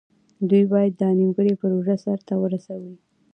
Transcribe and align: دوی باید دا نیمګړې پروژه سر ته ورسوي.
دوی 0.49 0.63
باید 0.71 0.93
دا 1.01 1.09
نیمګړې 1.19 1.53
پروژه 1.61 1.95
سر 2.03 2.17
ته 2.27 2.33
ورسوي. 2.43 2.95